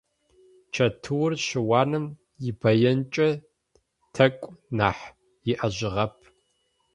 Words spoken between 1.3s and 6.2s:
щыуаным ибзэенкӏэ тэкӏу нахь иӏэжьыгъэп.